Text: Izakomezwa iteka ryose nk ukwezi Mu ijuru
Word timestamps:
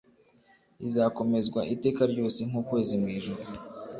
Izakomezwa 0.87 1.61
iteka 1.73 2.01
ryose 2.11 2.39
nk 2.49 2.55
ukwezi 2.61 2.93
Mu 3.01 3.07
ijuru 3.17 3.41